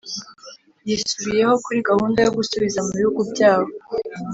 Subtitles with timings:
[0.87, 3.69] yisubiyeho kuri gahunda yo gusubiza mu bihugu byabo